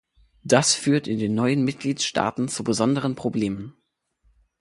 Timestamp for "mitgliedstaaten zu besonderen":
1.63-3.13